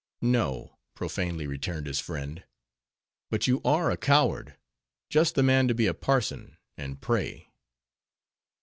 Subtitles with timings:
[0.23, 6.57] "No;" profanely returned his friend—"but you are a coward—just the man to be a parson,
[6.75, 7.51] and pray."